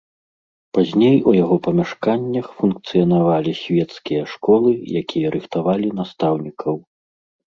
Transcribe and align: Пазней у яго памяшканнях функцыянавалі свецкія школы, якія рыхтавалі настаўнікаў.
Пазней 0.77 1.17
у 1.31 1.33
яго 1.43 1.55
памяшканнях 1.67 2.47
функцыянавалі 2.61 3.51
свецкія 3.63 4.23
школы, 4.33 4.69
якія 5.01 5.27
рыхтавалі 5.35 5.87
настаўнікаў. 6.01 6.75